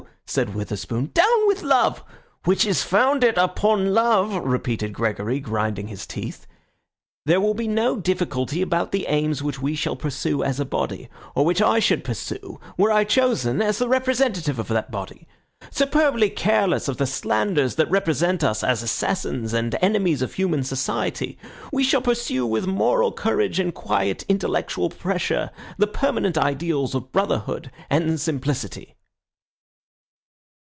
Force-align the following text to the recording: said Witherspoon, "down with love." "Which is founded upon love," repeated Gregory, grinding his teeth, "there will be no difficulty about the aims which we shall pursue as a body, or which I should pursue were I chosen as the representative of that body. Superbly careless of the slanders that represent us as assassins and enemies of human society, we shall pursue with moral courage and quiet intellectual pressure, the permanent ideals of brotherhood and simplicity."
said 0.25 0.55
Witherspoon, 0.55 1.11
"down 1.13 1.45
with 1.47 1.61
love." 1.61 2.05
"Which 2.45 2.65
is 2.65 2.83
founded 2.83 3.37
upon 3.37 3.93
love," 3.93 4.33
repeated 4.45 4.93
Gregory, 4.93 5.41
grinding 5.41 5.87
his 5.87 6.07
teeth, 6.07 6.47
"there 7.25 7.41
will 7.41 7.53
be 7.53 7.67
no 7.67 7.97
difficulty 7.97 8.61
about 8.61 8.93
the 8.93 9.07
aims 9.07 9.43
which 9.43 9.61
we 9.61 9.75
shall 9.75 9.97
pursue 9.97 10.41
as 10.41 10.57
a 10.57 10.63
body, 10.63 11.09
or 11.35 11.43
which 11.43 11.61
I 11.61 11.79
should 11.79 12.05
pursue 12.05 12.61
were 12.77 12.93
I 12.93 13.03
chosen 13.03 13.61
as 13.61 13.79
the 13.79 13.89
representative 13.89 14.57
of 14.57 14.69
that 14.69 14.89
body. 14.89 15.27
Superbly 15.69 16.29
careless 16.29 16.87
of 16.87 16.95
the 16.95 17.05
slanders 17.05 17.75
that 17.75 17.91
represent 17.91 18.41
us 18.41 18.63
as 18.63 18.81
assassins 18.81 19.51
and 19.53 19.75
enemies 19.81 20.21
of 20.21 20.35
human 20.35 20.63
society, 20.63 21.37
we 21.73 21.83
shall 21.83 22.01
pursue 22.01 22.45
with 22.45 22.65
moral 22.65 23.11
courage 23.11 23.59
and 23.59 23.73
quiet 23.73 24.23
intellectual 24.29 24.89
pressure, 24.89 25.51
the 25.77 25.87
permanent 25.87 26.37
ideals 26.37 26.95
of 26.95 27.11
brotherhood 27.11 27.69
and 27.89 28.17
simplicity." 28.21 28.95